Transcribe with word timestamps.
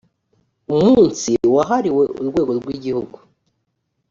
umunsi 0.73 1.31
wahariwe 1.55 2.03
urwego 2.21 2.51
rw’igihugu 2.59 3.17